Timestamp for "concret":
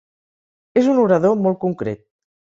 1.65-2.01